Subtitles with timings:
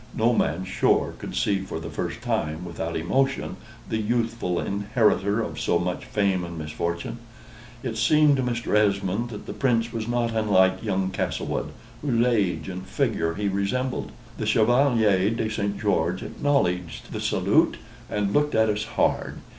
[0.15, 3.57] No man, sure, could see for the first time, without emotion,
[3.87, 7.19] the youthful inheritor of so much fame and misfortune.
[7.83, 8.75] It seemed to Mr.
[8.75, 11.69] Esmond that the Prince was not unlike young Castlewood,
[12.01, 14.11] whose age and figure he resembled.
[14.39, 15.79] The Chevalier de St.
[15.79, 17.77] George acknowledged the salute,
[18.09, 19.37] and looked at us hard.